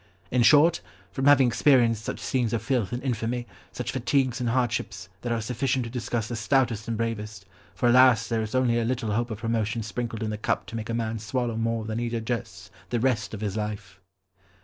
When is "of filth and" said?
2.53-3.03